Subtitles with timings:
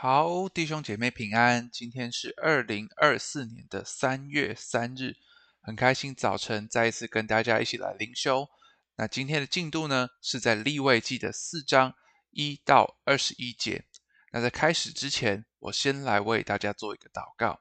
[0.00, 1.68] 好，弟兄姐妹平安。
[1.72, 5.16] 今天是二零二四年的三月三日，
[5.60, 8.48] 很开心早晨再一次跟大家一起来灵修。
[8.94, 11.96] 那今天的进度呢，是在立位记的四章
[12.30, 13.86] 一到二十一节。
[14.30, 17.60] 那在开始之前，我先来为大家做一个祷告。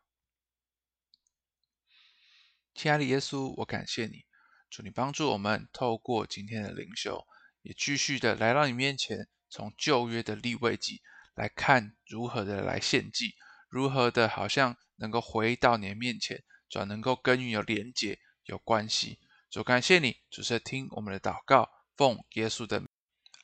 [2.76, 4.26] 亲爱的耶稣，我感谢你，
[4.70, 7.26] 祝你帮助我们透过今天的灵修，
[7.64, 11.02] 也继续的来到你面前，从旧约的立位记。
[11.38, 13.36] 来看如何的来献祭，
[13.70, 19.20] 如何的好像能够回到你的面前，主要能够跟你有连结、有关系。
[19.52, 22.84] 主感谢你，主是听我们的祷告，奉耶稣的，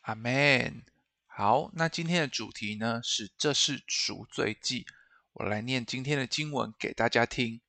[0.01, 0.83] 阿门。
[1.27, 4.85] 好，那今天的主题呢是这是赎罪祭。
[5.33, 7.61] 我来念今天的经文给大家听。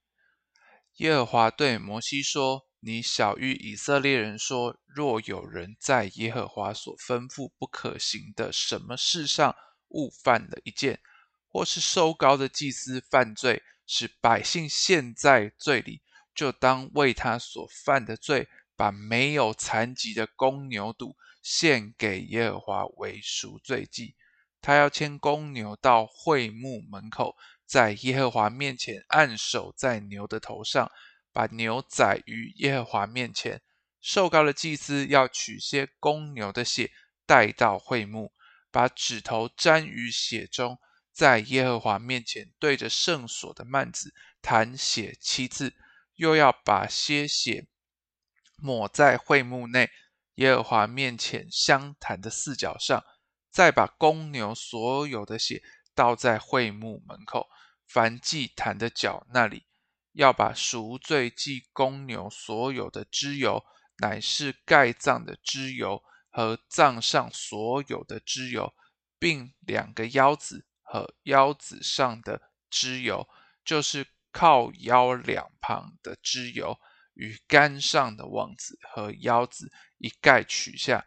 [0.97, 9.55] 耶和华对摩西说：“你晓諭以色列人说，若有人在耶和华所吩咐不可行的什么事上，
[9.95, 11.01] 误犯了一件，
[11.48, 16.03] 或是受膏的祭司犯罪，使百姓陷在罪里，
[16.34, 24.14] 就当为他所犯的罪，把没有残疾的公牛犊献给耶和华为赎罪祭。
[24.61, 30.91] 他要牵公牛到会幕门口，在耶和华面前按手在牛的头上，
[31.33, 33.62] 把牛宰于耶和华面前。
[34.01, 36.91] 受膏的祭司要取些公牛的血
[37.25, 38.33] 带到会幕。
[38.75, 40.80] 把指头沾于血中，
[41.12, 45.77] 在耶和华面前对着圣所的幔子弹血七次，
[46.17, 47.69] 又要把些血
[48.56, 49.89] 抹在会幕内
[50.34, 53.00] 耶和华面前香坛的四角上，
[53.48, 55.62] 再把公牛所有的血
[55.95, 57.47] 倒在会幕门口
[57.86, 59.69] 凡祭坛的角那里，
[60.14, 63.64] 要把赎罪祭公牛所有的脂油，
[63.98, 66.02] 乃是盖脏的脂油。
[66.34, 68.74] 和脏上所有的脂油，
[69.20, 73.28] 并两个腰子和腰子上的脂油，
[73.64, 76.77] 就是靠腰两旁的脂油，
[77.12, 81.06] 与肝上的王子和腰子一概取下，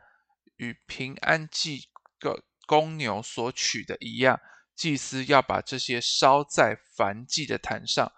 [0.56, 4.40] 与平安祭个公牛所取的一样。
[4.74, 8.14] 祭司要把这些烧在燔祭的坛上，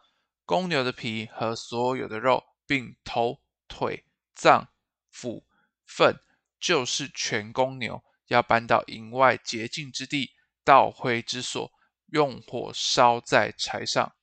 [0.46, 4.06] 公牛的皮和所有的肉，并头、腿、
[4.36, 4.70] 脏、
[5.12, 5.44] 腑、
[5.88, 6.16] 粪。
[6.60, 10.32] 就是全公牛要搬到营外洁净之地，
[10.64, 11.72] 到会之所，
[12.08, 14.14] 用火烧在柴上。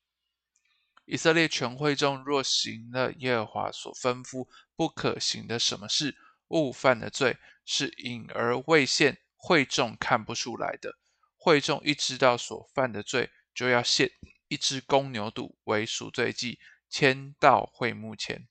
[1.04, 6.16] 以色列全会众若行了耶和华所吩咐不可行的什么事，
[6.48, 10.98] 误犯的罪，是隐而未现，会众看不出来的。
[11.36, 14.10] 会众一知道所犯的罪，就要献
[14.48, 16.58] 一只公牛犊为赎罪祭，
[16.90, 18.48] 牵到会幕前。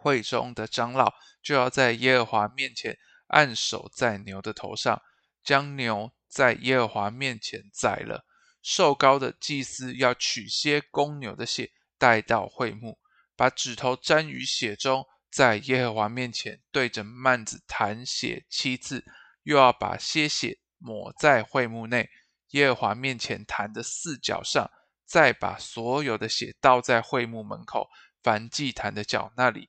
[0.00, 5.02] 会中的长老就要在耶和华面前按手在牛的头上，
[5.42, 8.24] 将牛在耶和华面前宰了。
[8.62, 12.98] 受膏的祭司要取些公牛的血带到会幕，
[13.36, 19.04] 把指头沾于血中，在耶和华面前对着幔子弹血七次，
[19.42, 22.08] 又要把些血抹在会幕内
[22.50, 24.70] 耶和华面前坛的四角上，
[25.04, 27.88] 再把所有的血倒在会幕门口
[28.22, 29.68] 燔祭坛的角那里。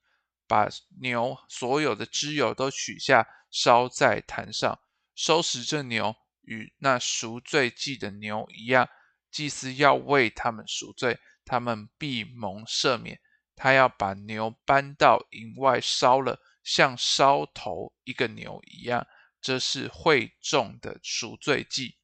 [0.49, 0.67] 把
[0.99, 4.79] 牛所有的脂油都取下，烧在坛上。
[5.13, 8.89] 收拾这牛与那赎罪祭的牛一样，
[9.29, 13.21] 祭司要为他们赎罪，他们必蒙赦免。
[13.55, 19.05] 他要把牛搬到营外烧了，像烧头一个牛一样。
[19.41, 21.97] 这是会众的赎罪祭。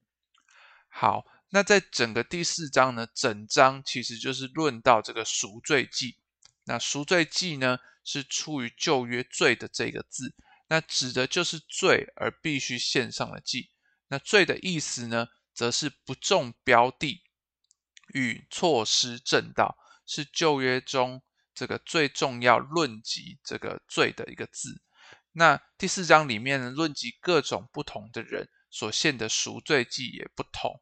[0.88, 6.18] 好，那在整个第四章呢，整章其实就是论到这个赎罪祭。
[6.66, 7.80] 那赎罪祭呢？
[8.06, 10.36] 是出于旧约“罪”的这个字，
[10.68, 13.72] 那指的就是罪而必须献上的祭。
[14.08, 17.24] 那罪的意思呢，则是不中标的
[18.14, 21.24] 与错失正道，是旧约中
[21.56, 24.82] 这个最重要论及这个罪的一个字。
[25.32, 30.80] 那第四章里面呢，论及各种不同的人所献的赎罪祭也不同。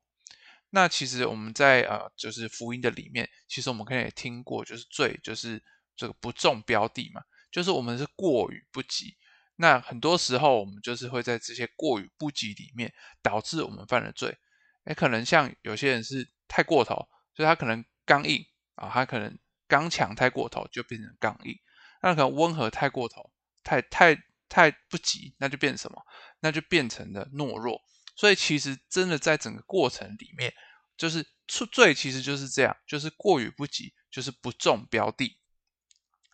[0.71, 5.63] 那其实我们在呃，就是福音的里面，其实我们可能也听过，就是罪就是。
[5.95, 9.15] 这个不中标的嘛，就是我们是过与不及。
[9.55, 12.91] 那很多时候，我们就是会在这些过与不及里面，
[13.21, 14.37] 导致我们犯了罪。
[14.85, 18.43] 诶，可能像有些人是太过头，所以他可能刚硬
[18.75, 19.37] 啊，他可能
[19.67, 21.55] 刚强太过头，就变成刚硬。
[22.01, 23.31] 那可能温和太过头，
[23.63, 24.17] 太太
[24.49, 26.03] 太不及，那就变成什么？
[26.39, 27.79] 那就变成了懦弱。
[28.15, 30.53] 所以其实真的在整个过程里面，
[30.97, 35.37] 就是出罪其实就是这样，就是过与不及，就是不中标的。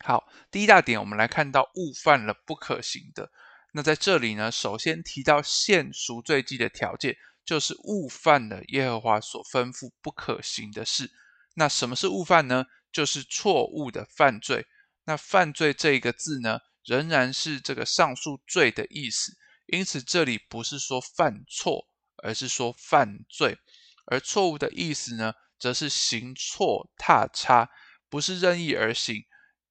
[0.03, 3.31] 好，第一大点，我们来看到误犯了不可行的。
[3.73, 11.11] 那在这里呢，首先提到献赎罪祭的条件，就是误犯了耶和华所吩咐不可行的事。
[11.55, 12.65] 那什么是误犯呢？
[12.91, 14.65] 就是错误的犯罪。
[15.03, 19.37] 那犯罪这一个字呢，仍然是这个上述罪的意思。
[19.67, 21.85] 因此，这里不是说犯错，
[22.23, 23.59] 而是说犯罪。
[24.05, 27.69] 而错误的意思呢，则是行错、踏差，
[28.09, 29.25] 不是任意而行，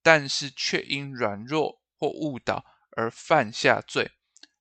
[0.08, 2.64] 但是却因软弱或误导
[2.96, 4.12] 而犯下罪。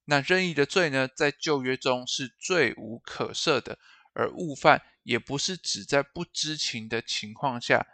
[0.04, 3.80] 那任意的罪呢，在旧约中是罪无可赦的，
[4.12, 7.88] 而误犯也不是指在不知情的情况下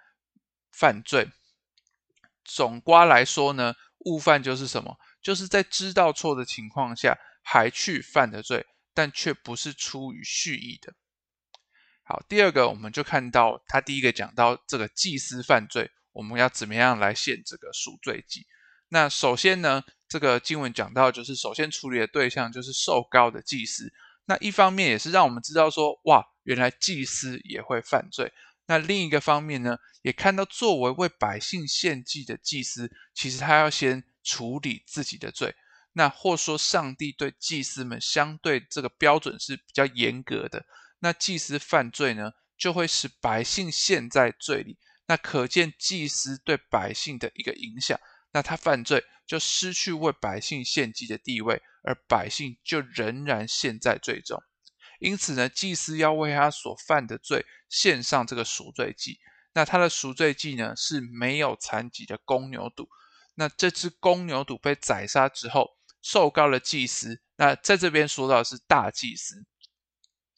[0.71, 1.29] 犯罪。
[2.43, 4.97] 总括来说呢，误犯就是什么？
[5.21, 7.19] 就是在知道错的情况下。
[7.45, 10.93] 还去犯的罪，但却不是出于蓄意的。
[12.01, 18.45] 好，第二个我们就看到他第一个讲到这个祭司犯罪，我们要怎么样来献这个赎罪祭？
[18.89, 23.91] 那首先呢，这个经文讲到就是首先处理的对象就是受膏的祭司。
[24.25, 28.31] 那一方面也是让我们知道说，哇，原来祭司也会犯罪。
[28.67, 35.53] 那另一个方面呢，也看到作为为百姓献祭的祭司，其实他要先处理自己的罪。
[35.91, 40.65] 那或说，上帝对祭司们相对这个标准是比较严格的。
[40.99, 44.77] 那祭司犯罪呢，就会使百姓陷在罪里。
[45.13, 47.99] 那可见祭司对百姓的一个影响。
[48.31, 54.41] 那他犯罪，就失去为百姓献祭的地位，而百姓就仍然陷在罪中。
[54.99, 59.19] 因此呢，祭司要为他所犯的罪献上这个赎罪祭。
[59.53, 62.87] 那他的赎罪祭呢，是没有残疾的公牛犊。
[63.35, 69.45] 那这只公牛犊被宰杀之后，受膏的祭司，那在这边说到是大祭司，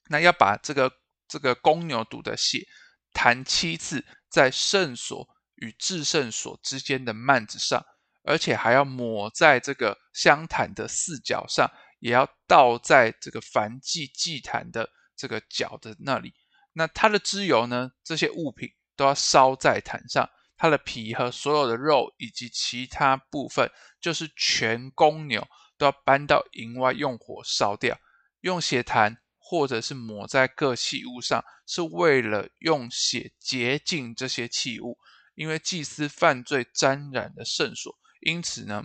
[0.10, 0.92] 那要把这个
[1.30, 2.68] 这个公牛犊的血
[3.14, 4.04] 弹七次
[4.36, 7.82] 在圣所与至圣所之间的幔子上，
[8.26, 16.34] 而且还要抹在这个香坛的四角上，也要倒在这个燔祭祭坛的这个角的那里。
[16.74, 18.68] 那它的脂油呢，这些物品
[18.98, 20.30] 都要烧在坛上。
[20.58, 23.72] 它的皮和所有的肉以及其他部分，
[24.02, 25.48] 就是全公牛
[25.78, 27.98] 都要搬到营外用火烧掉，
[28.42, 34.98] 用血坛或者是抹在各器物上，是为了用血洁净这些器物。
[35.36, 38.82] 因为祭司犯罪沾染了圣所，因此呢，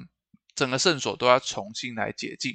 [0.54, 2.52] 整个圣所都要重新来洁净。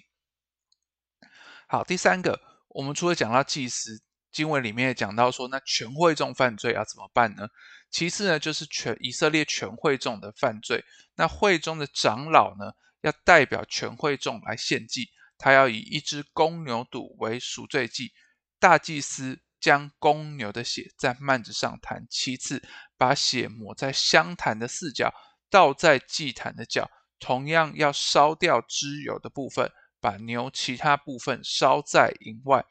[1.68, 4.04] 好，第三个，我们除了讲到祭司。
[4.32, 7.48] 经文里面也讲到说，那全会众犯罪要怎么办呢？
[7.90, 10.84] 其次呢，就是全以色列全会众的犯罪。
[11.16, 18.14] 那会中的长老呢，要代表全会众来献祭，他要以一只公牛犊为赎罪祭。
[18.60, 22.64] 大祭司将公牛的血在幔子上弹七次，
[22.98, 25.14] 把血抹在香坛的四角，
[25.50, 26.90] 倒在祭坛的角，
[27.20, 32.66] 同样要烧掉脂油的部分，把牛其他部分烧在营外。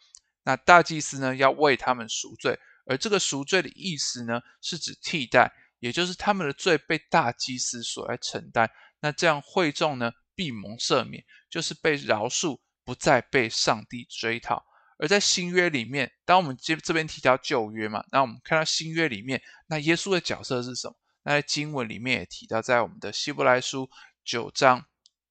[0.44, 8.70] 那大祭司呢，要为他们赎罪，而这个赎罪的意思呢，是指替代，也就是他们的罪被大祭司所来承担。
[9.00, 14.64] 那这样会众呢，必蒙赦免，就是被饶恕，不再被上帝追讨。
[14.98, 20.96] 而在新约里面，当我们这这边提到旧约嘛，那我们看到新约里面，那耶稣的角色是什么？
[21.24, 23.90] 那在经文里面也提到，在我们的希伯来书
[24.24, 24.86] 九章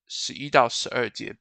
[0.08, 1.38] 十一到十二节，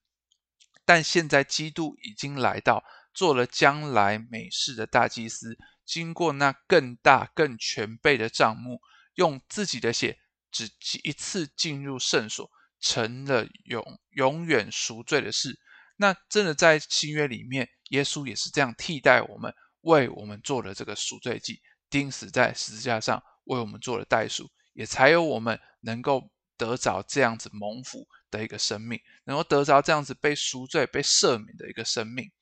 [0.84, 2.84] 但现在基督已经来到。
[3.14, 8.80] 做了将来美事的大祭司，经过那更大更全备的帐幕，
[9.16, 10.18] 用自己的血
[10.50, 10.70] 只
[11.02, 12.50] 一次进入圣所，
[12.82, 15.58] 成了永永远赎罪的事。
[15.96, 32.32] 那真的在新约里面，耶稣也是这样替代我们，为我们做了这个赎罪祭，钉死在十字架上，为我们做了代赎，也才有我们能够得着这样子蒙福的一个生命，能够得着这样子被赎罪、被赦免的一个生命。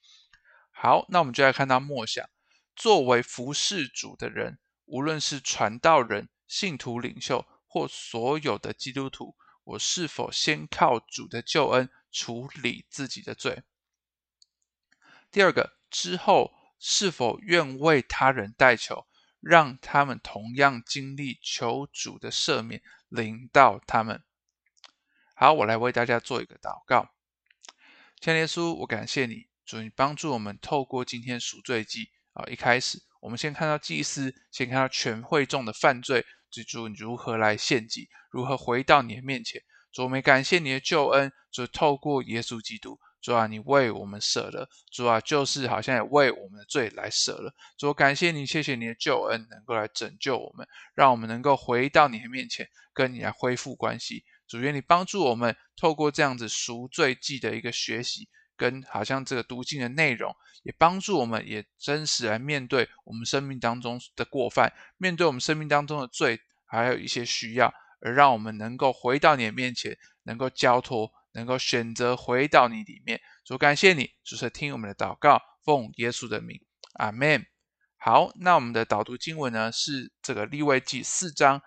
[0.71, 2.25] 好，那我们就来看到默想。
[2.75, 13.63] 作为服侍主的人，无论是传道人、信徒领袖或所有的基督徒，我是否先靠主的救恩处理自己的罪？
[15.31, 19.07] 第二个，之后是否愿为他人代求，
[19.41, 24.25] 让他们同样经历求主的赦免，临到他们？
[25.35, 27.15] 好，我来为大家做一个祷告。
[28.21, 29.49] 亲耶稣，我感谢你。
[29.65, 39.63] 主，你帮助我们透过今天赎罪祭啊，一开始我们先看到祭司，先看到全会众的犯罪，主你如何来献祭，如何回到你的面前。
[39.93, 47.53] 主，我们感谢你的救恩，主透过耶稣基督，主啊，你为我们舍了，主啊，就是好像也为我们的罪来舍了。
[47.77, 54.25] 主，感谢你，谢谢你的救恩，能够来拯救我们，让我们能够回到你的面前，跟你来恢复关系。
[54.47, 58.29] 主，愿你帮助我们透过这样子赎罪祭的一个学习。
[58.61, 60.31] 跟好像这个读经的内容，
[60.65, 73.19] 也帮助我们也真实来面对我们生命当中的过犯，面对我们生命当中的罪，还有一些需要，而让我们能够回到你的面前，能够交托，能够选择回到你里面。
[73.47, 76.61] 主感谢你，主是听我们的祷告，奉耶稣的名，
[76.99, 77.47] 阿门。
[77.97, 81.63] 好，那我们的导读经文呢，是这个利未记四章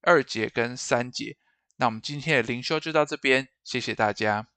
[0.00, 1.36] 二节跟三节。
[1.76, 4.48] 那我们今天的灵修就到这边，谢谢大家。